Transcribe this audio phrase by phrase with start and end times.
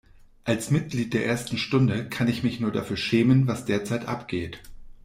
[0.45, 4.57] Als Mitglied der ersten Stunde kann ich mich nur dafür schämen, was derzeit abgeht.